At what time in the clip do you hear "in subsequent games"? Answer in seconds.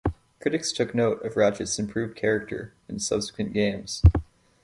2.89-4.01